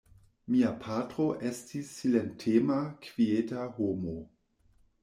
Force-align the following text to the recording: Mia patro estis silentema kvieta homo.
Mia 0.53 0.69
patro 0.85 1.27
estis 1.51 1.91
silentema 1.99 2.79
kvieta 3.07 3.71
homo. 3.79 4.21